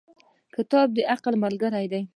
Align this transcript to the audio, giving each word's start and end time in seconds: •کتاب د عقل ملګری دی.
•کتاب 0.55 0.87
د 0.97 0.99
عقل 1.11 1.33
ملګری 1.43 1.85
دی. 1.91 2.01